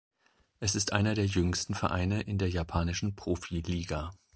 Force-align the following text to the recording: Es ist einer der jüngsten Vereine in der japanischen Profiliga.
Es 0.59 0.73
ist 0.73 0.93
einer 0.93 1.13
der 1.13 1.27
jüngsten 1.27 1.75
Vereine 1.75 2.21
in 2.21 2.39
der 2.39 2.49
japanischen 2.49 3.15
Profiliga. 3.15 4.09